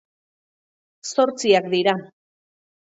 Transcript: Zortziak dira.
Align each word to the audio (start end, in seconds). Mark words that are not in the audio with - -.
Zortziak 1.11 1.71
dira. 1.77 1.97